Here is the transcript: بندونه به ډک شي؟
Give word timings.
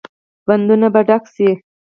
بندونه 0.47 0.87
به 0.93 1.01
ډک 1.07 1.23
شي؟ 1.33 1.49